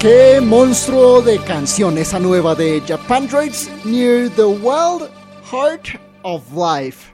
[0.00, 5.10] Qué monstruo de canción esa nueva de Japan Droids Near the Wild
[5.52, 7.12] Heart of Life.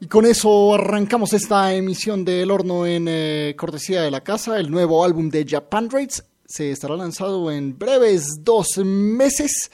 [0.00, 4.58] Y con eso arrancamos esta emisión del horno en eh, cortesía de la casa.
[4.58, 9.70] El nuevo álbum de Japan Droids se estará lanzado en breves dos meses.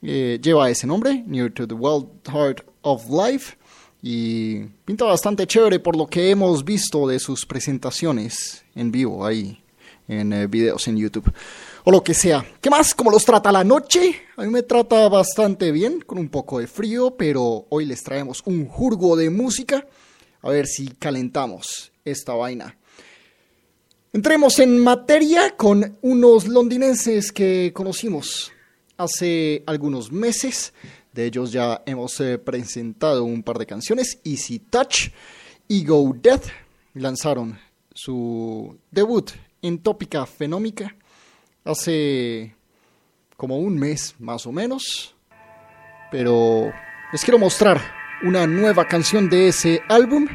[0.00, 3.56] Eh, lleva ese nombre, Near to the Wild Heart of Life.
[4.00, 9.60] Y pinta bastante chévere por lo que hemos visto de sus presentaciones en vivo ahí
[10.08, 11.32] en eh, videos en YouTube
[11.84, 12.44] o lo que sea.
[12.60, 12.94] ¿Qué más?
[12.94, 14.22] ¿Cómo los trata la noche?
[14.36, 18.42] A mí me trata bastante bien, con un poco de frío, pero hoy les traemos
[18.46, 19.86] un jurgo de música.
[20.42, 22.76] A ver si calentamos esta vaina.
[24.12, 28.52] Entremos en materia con unos londinenses que conocimos
[28.96, 30.72] hace algunos meses.
[31.12, 34.18] De ellos ya hemos eh, presentado un par de canciones.
[34.24, 35.10] Easy Touch,
[35.68, 36.46] Ego Death.
[36.94, 37.58] Lanzaron
[37.94, 39.30] su debut
[39.62, 40.94] en Tópica Fenómica
[41.64, 42.54] hace
[43.36, 45.14] como un mes más o menos.
[46.10, 46.72] Pero
[47.12, 47.80] les quiero mostrar
[48.22, 50.26] una nueva canción de ese álbum.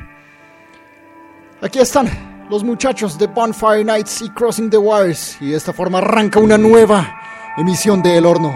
[1.61, 2.07] Aquí están
[2.49, 5.37] los muchachos de Bonfire Nights y Crossing the Wires.
[5.41, 7.19] Y de esta forma arranca una nueva
[7.57, 8.53] emisión de El Horno.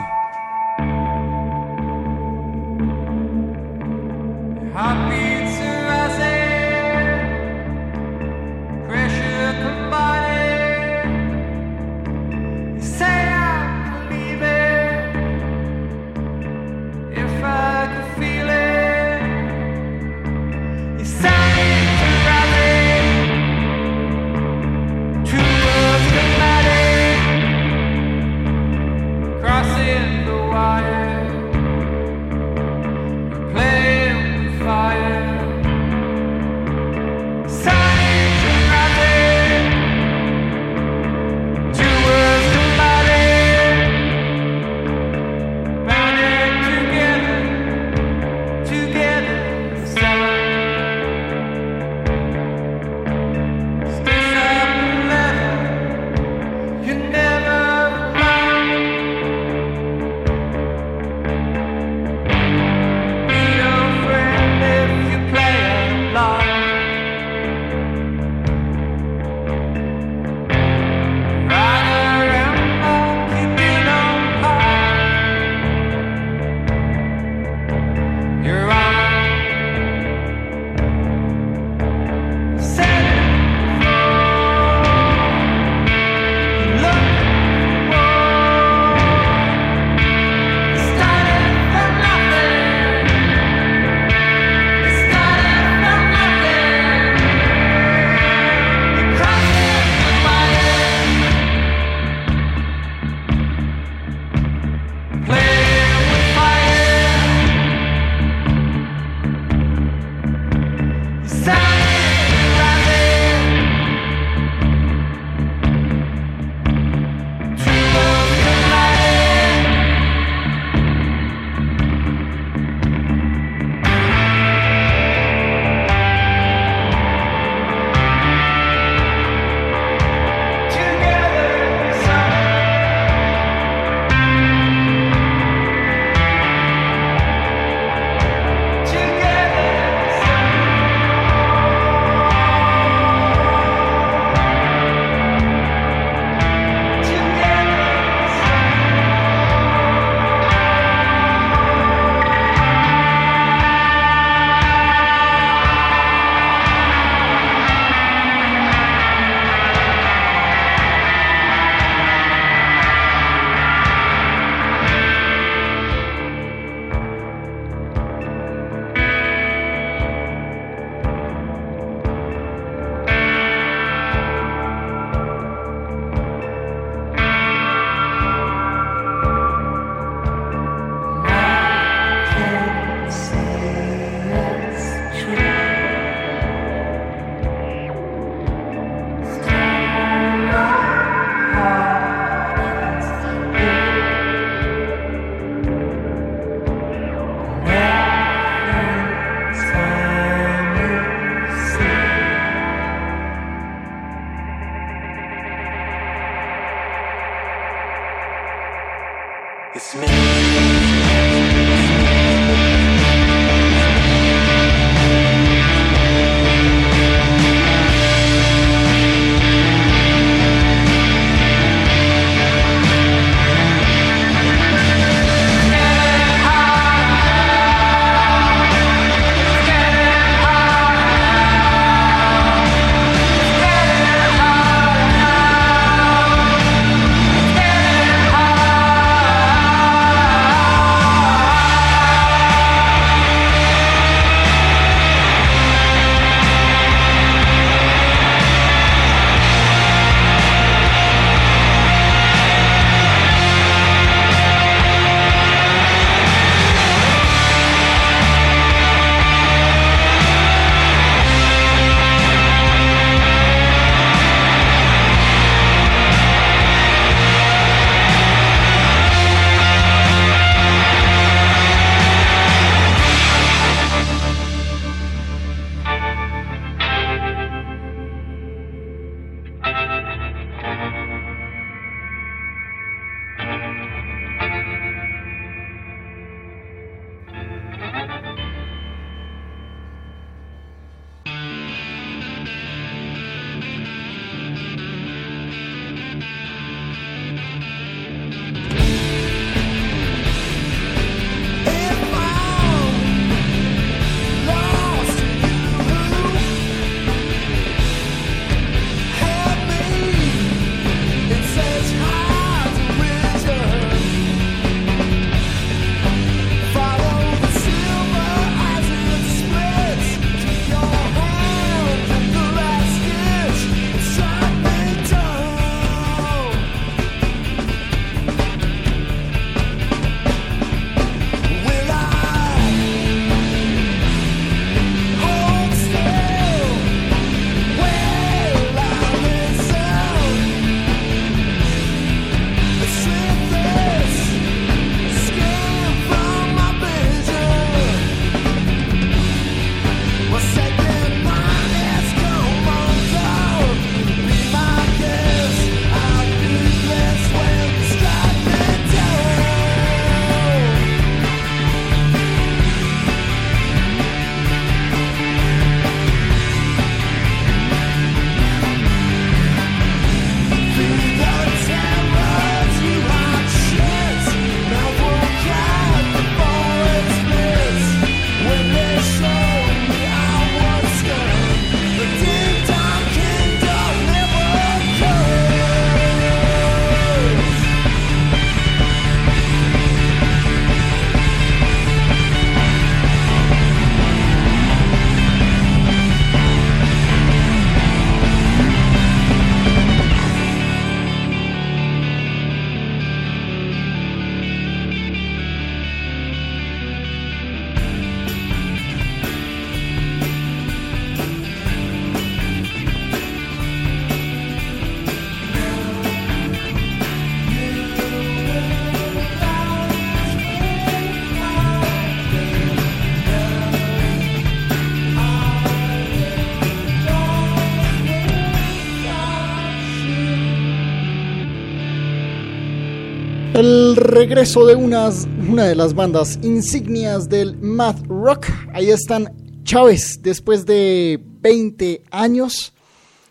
[433.97, 438.47] Regreso de unas, una de las bandas insignias del math rock.
[438.71, 440.19] Ahí están Chávez.
[440.21, 442.73] Después de 20 años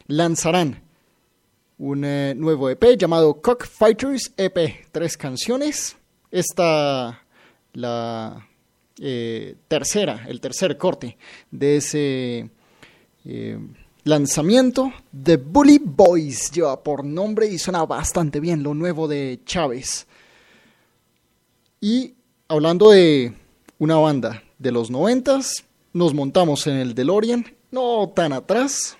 [0.08, 0.82] lanzarán
[1.78, 4.87] un eh, nuevo EP llamado Cockfighters EP.
[4.90, 5.96] Tres canciones.
[6.30, 7.23] Esta
[7.73, 8.46] la
[9.00, 11.16] eh, tercera, el tercer corte
[11.50, 12.50] de ese
[13.25, 13.58] eh,
[14.04, 14.92] lanzamiento.
[15.25, 20.06] The Bully Boys lleva por nombre y suena bastante bien lo nuevo de Chávez.
[21.80, 22.14] Y
[22.49, 23.35] hablando de
[23.78, 28.97] una banda de los noventas, nos montamos en el DeLorean, no tan atrás,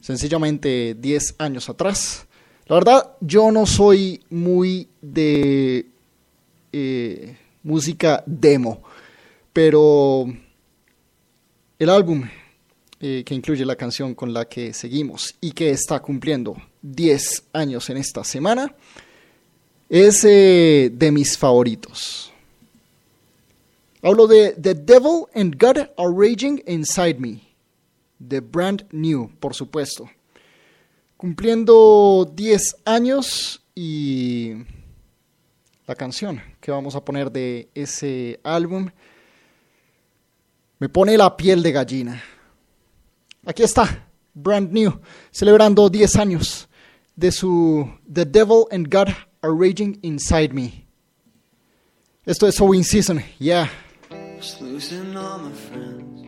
[0.00, 2.26] sencillamente 10 años atrás.
[2.66, 5.86] La verdad, yo no soy muy de
[6.72, 8.82] eh, música demo,
[9.52, 10.26] pero
[11.78, 12.24] el álbum
[12.98, 17.90] eh, que incluye la canción con la que seguimos y que está cumpliendo 10 años
[17.90, 18.74] en esta semana,
[19.88, 22.32] es eh, de mis favoritos.
[24.02, 27.40] Hablo de The Devil and God Are Raging Inside Me,
[28.18, 30.08] de Brand New, por supuesto.
[31.16, 34.52] Cumpliendo 10 años y
[35.86, 38.90] la canción que vamos a poner de ese álbum
[40.78, 42.22] me pone la piel de gallina.
[43.46, 45.00] Aquí está, Brand New,
[45.30, 46.68] celebrando 10 años
[47.14, 49.08] de su The Devil and God
[49.42, 50.86] are raging inside me.
[52.26, 53.68] Esto es Owen Season, yeah.
[54.10, 56.22] Was losing all my friends.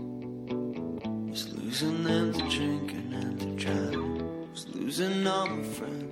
[1.30, 4.50] Was losing them to drinking and to driving.
[4.50, 6.04] Was losing all my friends.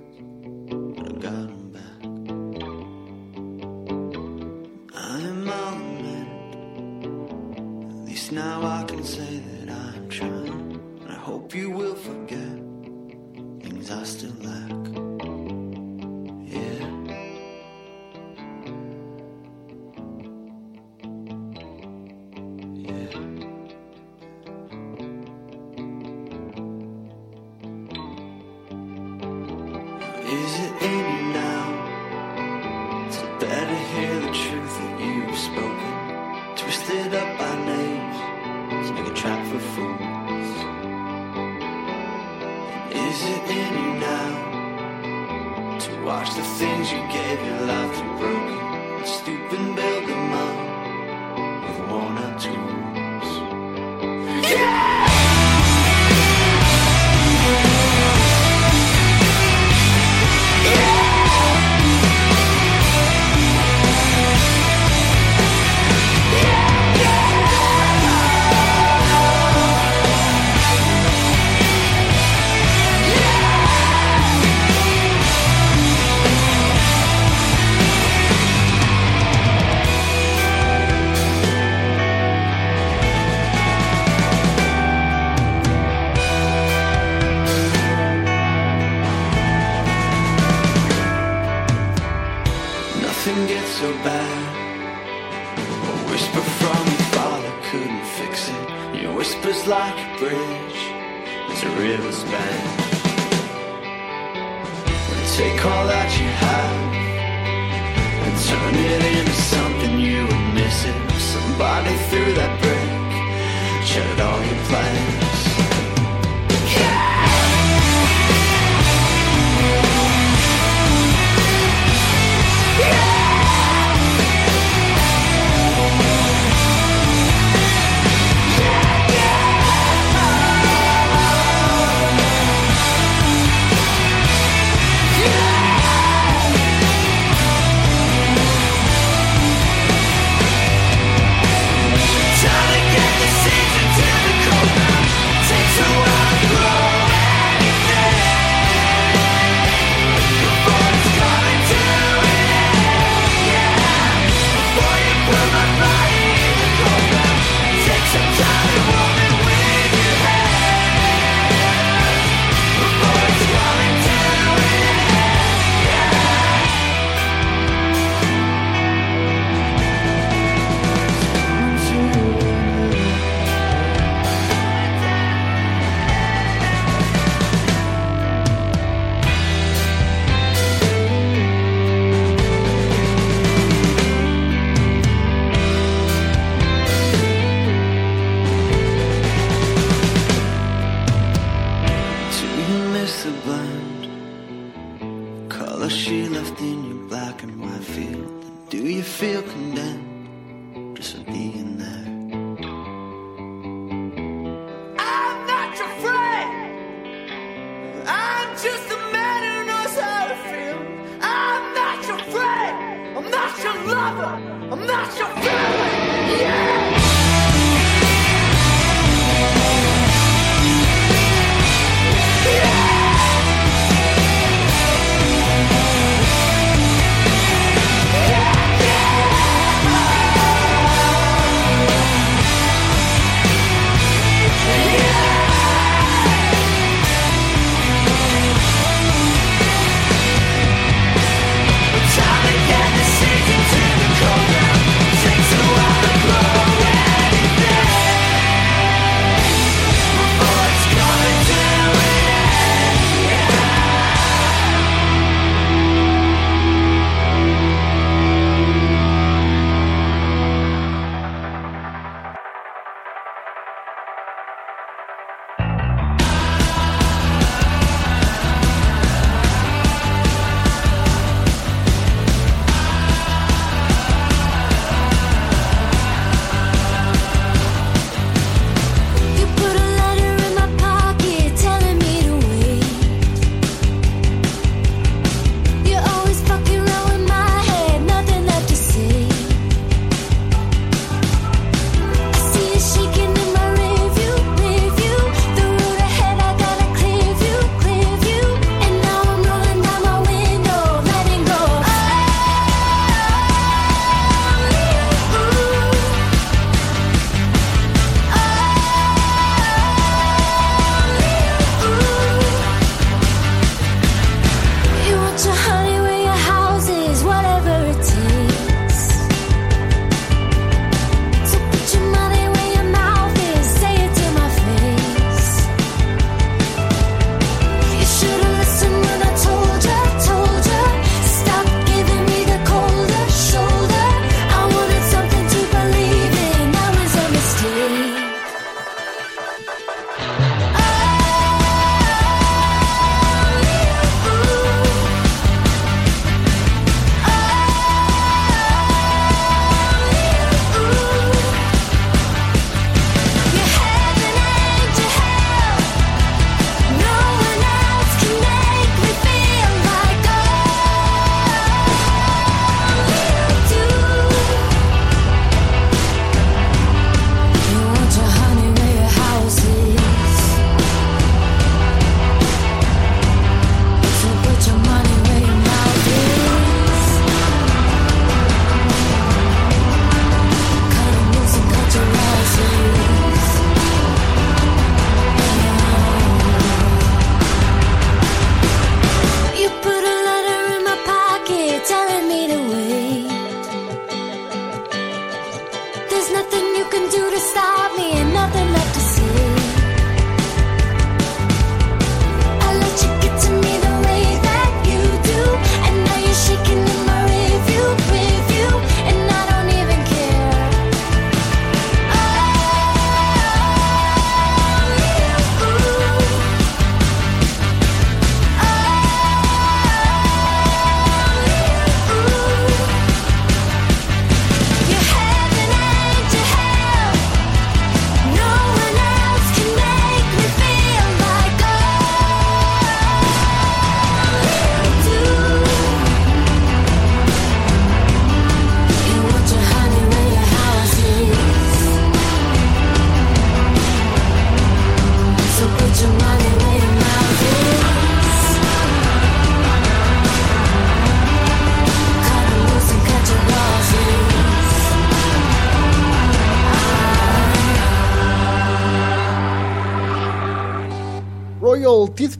[0.98, 2.02] But I got them back.
[4.94, 6.26] I am all man.
[7.90, 10.80] At least now I can say that I am trying.
[11.02, 12.58] And I hope you will forget
[13.62, 14.85] things I still lack.
[42.96, 49.06] Is it in you now to watch the things you gave your life to broken,
[49.06, 50.65] stupid bergamot?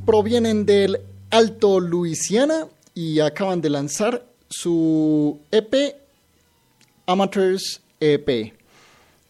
[0.07, 5.97] Provienen del Alto Luisiana y acaban de lanzar su EP
[7.07, 8.55] Amateurs EP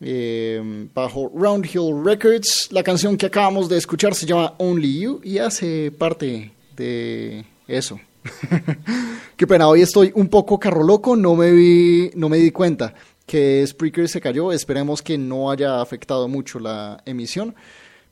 [0.03, 2.69] eh, bajo Roundhill Records.
[2.71, 7.99] La canción que acabamos de escuchar se llama Only You y hace parte de eso.
[9.37, 12.93] Qué pena, hoy estoy un poco carro loco, no me vi, no me di cuenta
[13.25, 14.53] que Spreaker se cayó.
[14.53, 17.55] Esperemos que no haya afectado mucho la emisión.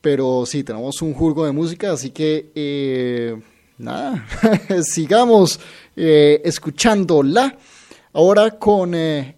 [0.05, 3.41] Pero sí, tenemos un jurgo de música, así que eh,
[3.79, 4.27] nada,
[4.83, 5.59] sigamos
[5.97, 7.57] eh, escuchándola.
[8.13, 9.35] Ahora con eh,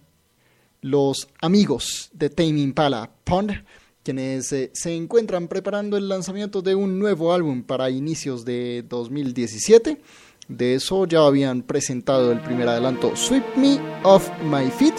[0.81, 3.63] los amigos de Tame Impala Pond,
[4.03, 10.01] quienes eh, se encuentran preparando el lanzamiento de un nuevo álbum para inicios de 2017.
[10.49, 14.95] De eso ya habían presentado el primer adelanto, Sweep Me Off My Feet,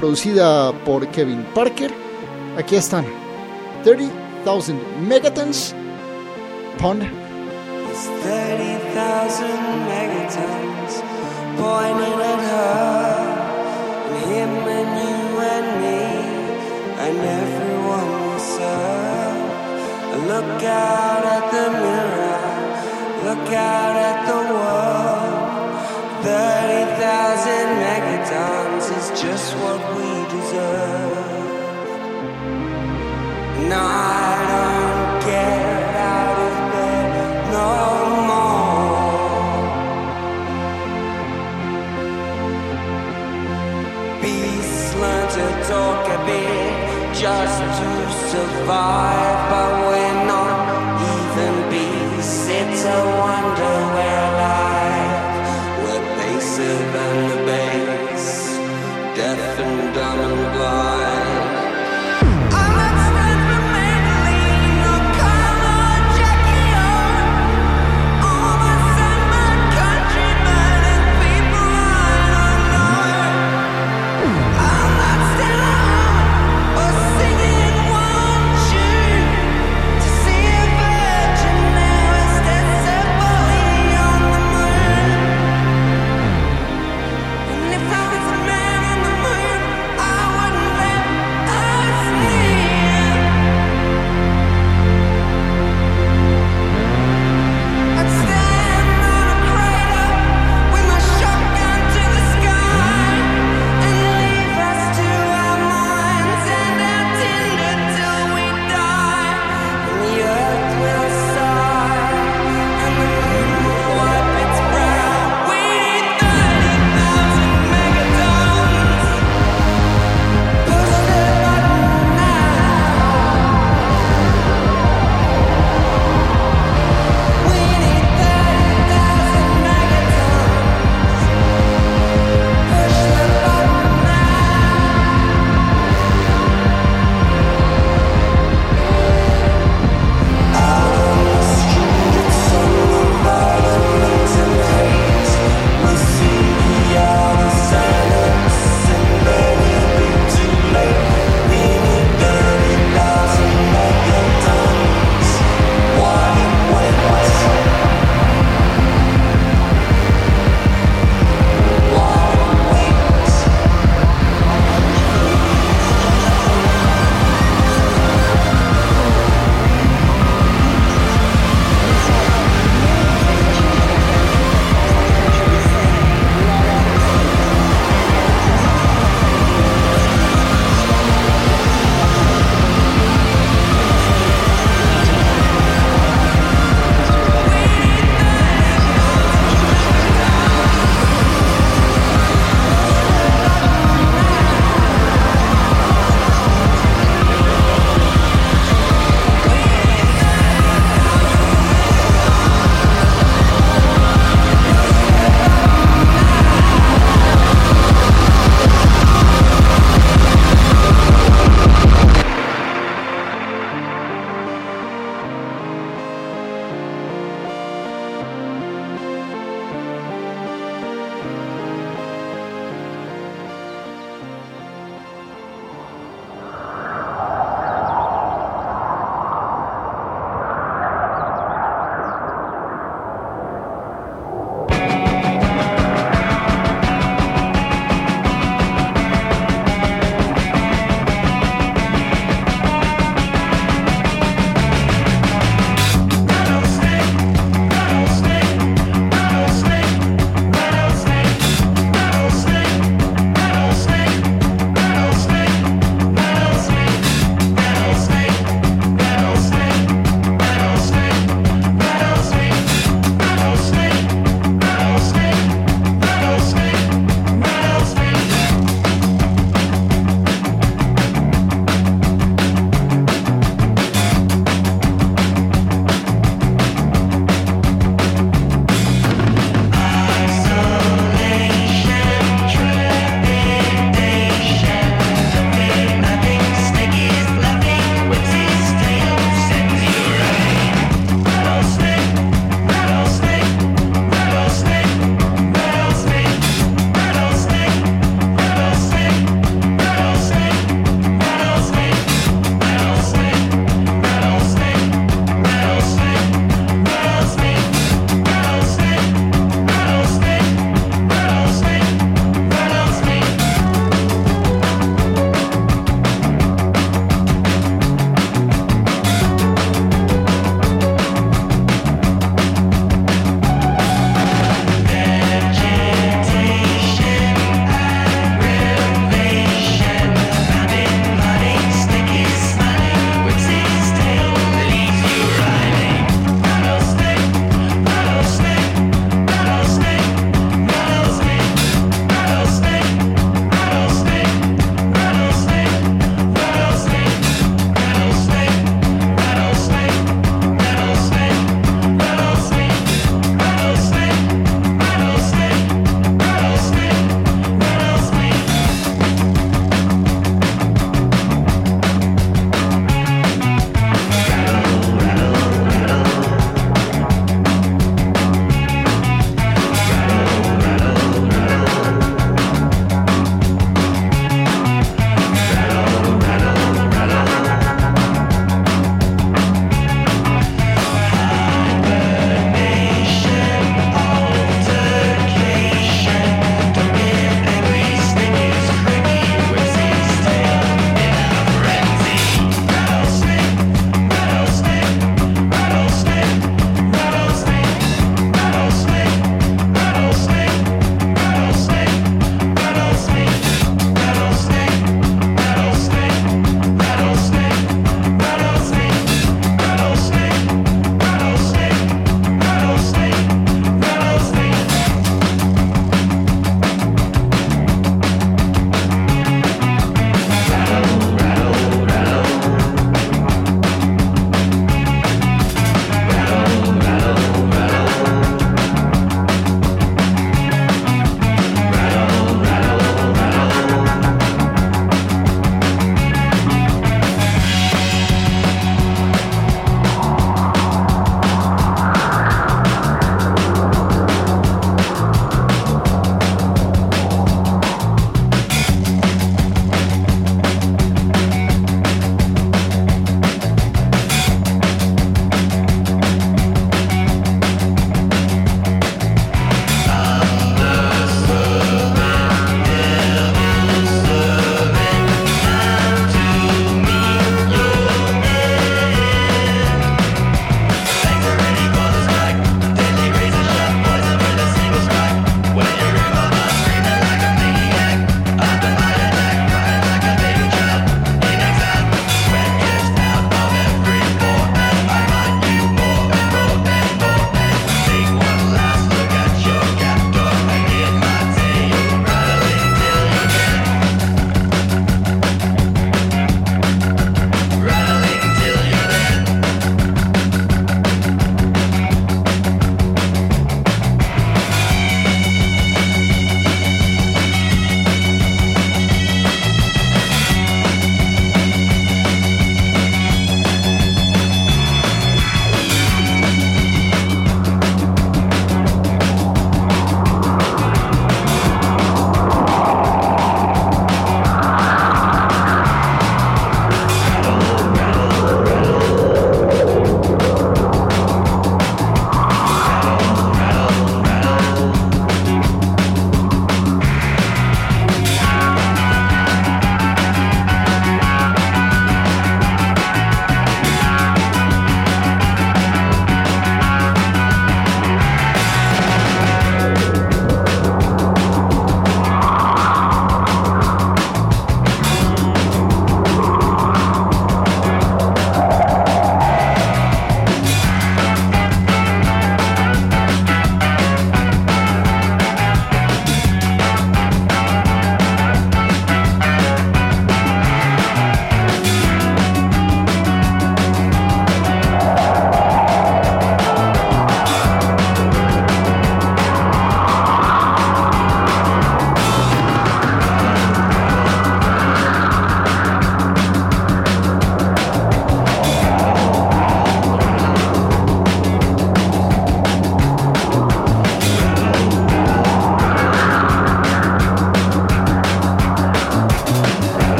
[0.00, 1.92] producida por Kevin Parker.
[2.56, 3.04] Aquí están,
[4.44, 4.78] 30,000
[5.08, 5.72] Megatons,
[6.76, 7.02] Pond.
[7.02, 9.48] It's 30,000
[9.88, 10.92] megatons
[11.56, 13.24] pointing at her,
[14.10, 15.16] and him and you
[15.54, 16.02] and me,
[17.04, 19.48] and everyone serve.
[20.28, 22.44] Look out at the mirror,
[23.24, 25.44] look out at the world.
[26.22, 31.03] 30,000 megatons is just what we deserve.
[48.34, 50.56] Survive, but we're not
[51.14, 52.48] even beasts.
[52.48, 53.93] It's a wonder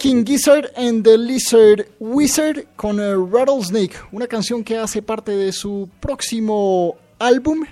[0.00, 5.52] King Gizzard and the Lizard Wizard con eh, Rattlesnake, una canción que hace parte de
[5.52, 7.66] su próximo álbum,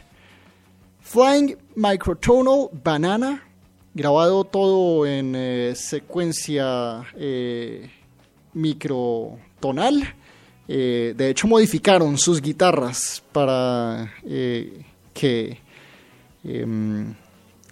[1.01, 3.43] Flying Microtonal Banana,
[3.95, 7.89] grabado todo en eh, secuencia eh,
[8.53, 10.14] microtonal.
[10.66, 14.12] De hecho, modificaron sus guitarras para
[15.14, 15.59] que
[16.45, 17.14] em,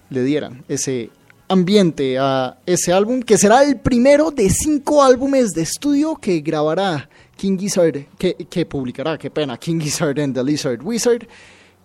[0.09, 1.11] le dieran ese
[1.49, 7.09] ambiente a ese álbum, que será el primero de cinco álbumes de estudio que grabará
[7.37, 11.27] King Gizzard, que, que publicará, qué pena, King Gizzard and the Lizard Wizard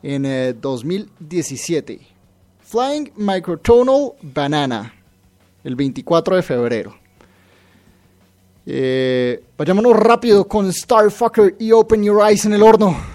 [0.02, 2.00] en eh, 2017.
[2.62, 4.94] Flying Microtonal Banana,
[5.64, 6.96] el 24 de febrero.
[8.66, 13.11] Eh, vayámonos rápido con Starfucker y Open Your Eyes en el horno.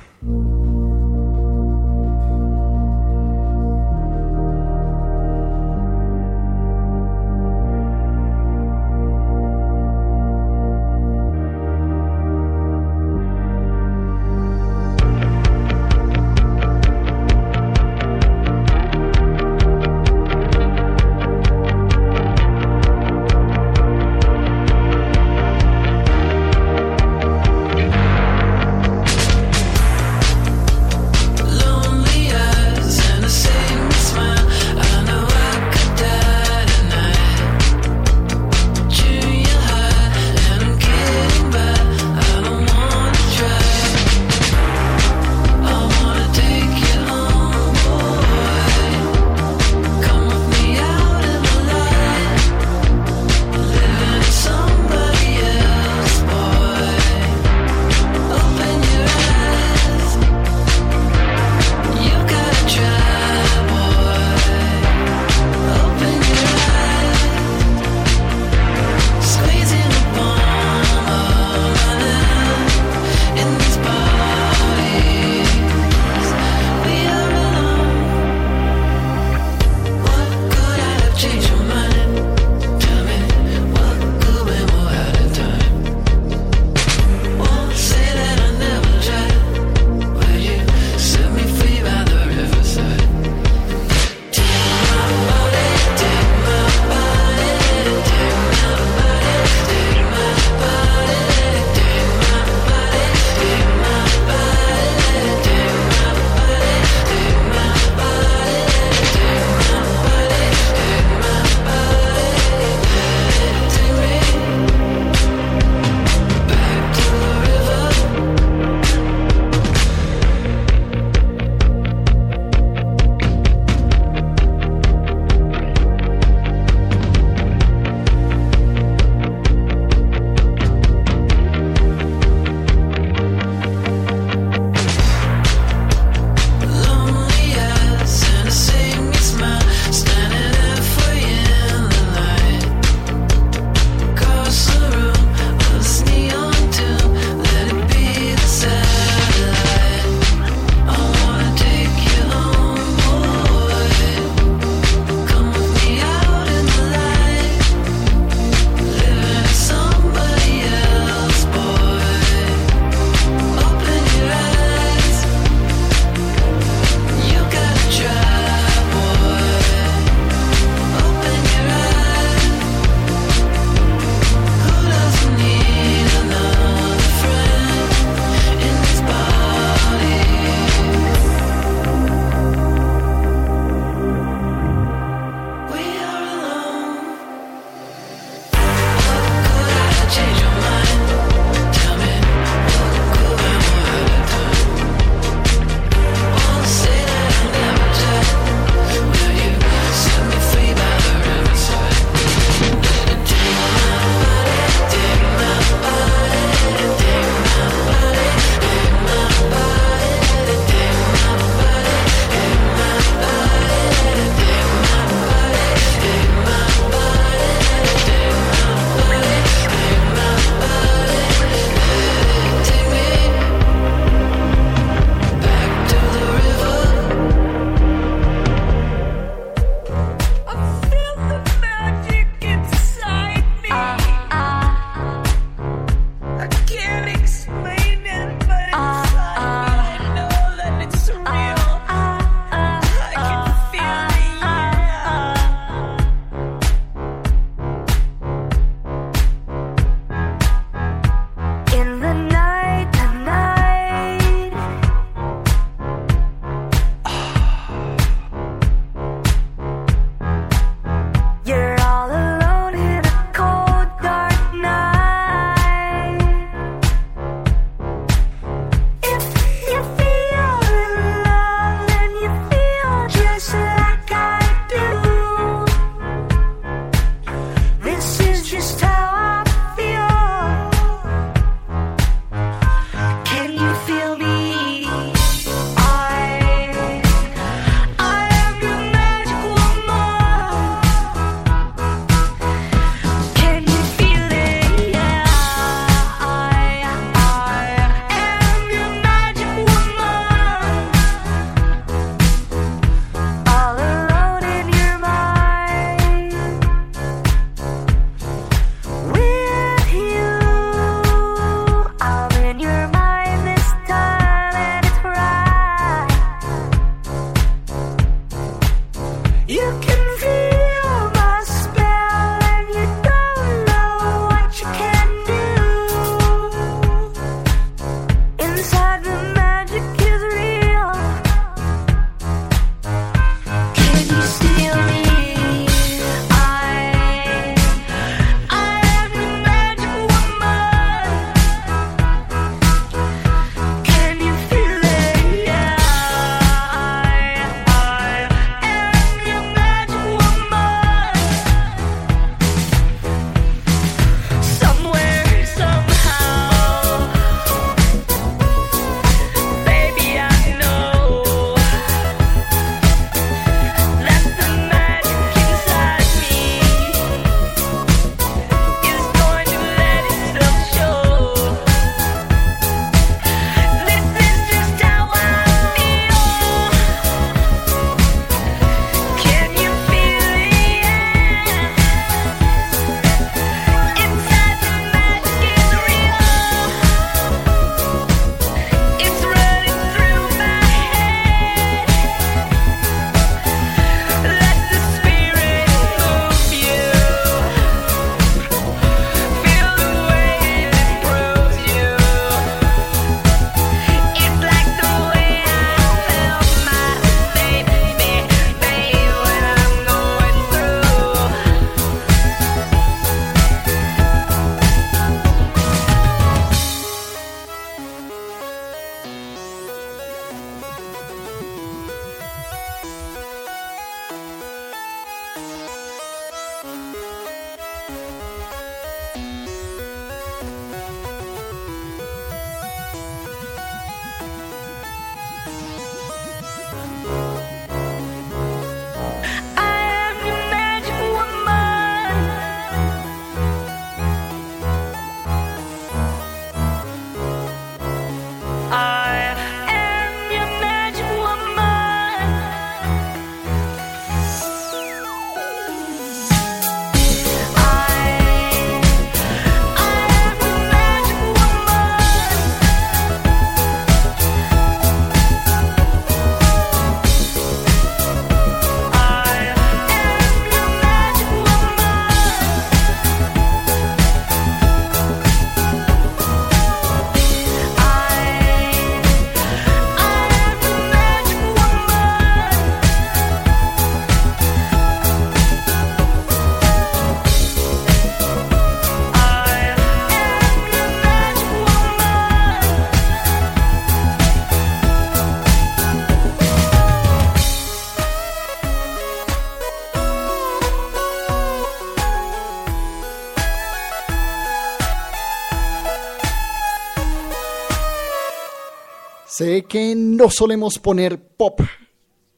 [509.37, 511.61] Sé que no solemos poner pop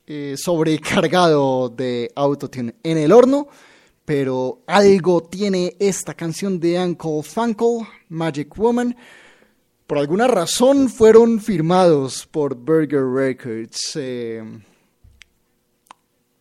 [0.05, 3.47] eh, sobrecargado de autotune en el horno,
[4.05, 8.97] pero algo tiene esta canción de Uncle Funkle, Magic Woman.
[9.87, 13.93] Por alguna razón fueron firmados por Burger Records.
[13.95, 14.43] eh,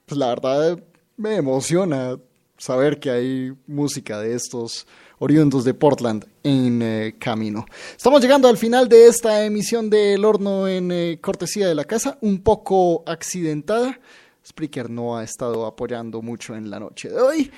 [0.08, 0.84] pues la verdad
[1.18, 2.18] me emociona
[2.58, 4.88] saber que hay música de estos
[5.20, 7.65] oriundos de Portland en eh, camino.
[7.95, 11.86] Estamos llegando al final de esta emisión de El Horno en eh, cortesía de la
[11.86, 13.99] casa, un poco accidentada.
[14.45, 17.51] Spreaker no ha estado apoyando mucho en la noche de hoy,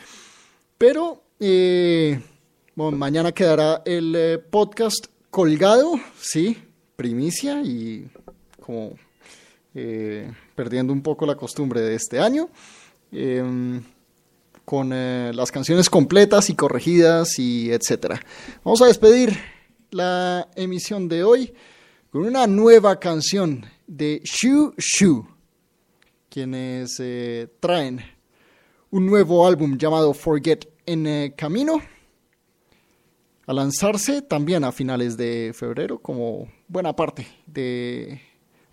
[0.77, 2.19] pero eh,
[2.75, 6.57] bueno, mañana quedará el eh, podcast colgado, sí,
[6.95, 8.09] primicia y
[8.59, 8.93] como
[9.75, 12.49] eh, perdiendo un poco la costumbre de este año.
[14.69, 18.21] Con eh, las canciones completas y corregidas y etcétera.
[18.63, 19.35] Vamos a despedir
[19.89, 21.51] la emisión de hoy
[22.11, 25.25] con una nueva canción de Shu Shu,
[26.29, 27.99] quienes eh, traen
[28.91, 31.81] un nuevo álbum llamado Forget en eh, camino
[33.47, 38.21] a lanzarse también a finales de febrero como buena parte de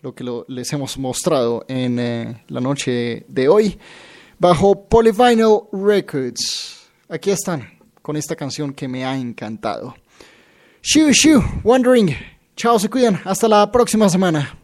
[0.00, 3.78] lo que les hemos mostrado en eh, la noche de hoy
[4.38, 6.88] bajo Polyvinyl Records.
[7.08, 9.94] Aquí están con esta canción que me ha encantado.
[10.82, 12.14] Shoo Shoo, Wondering.
[12.56, 13.20] Chao, se cuidan.
[13.24, 14.56] Hasta la próxima semana.